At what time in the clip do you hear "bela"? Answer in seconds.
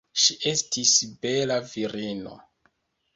1.25-1.57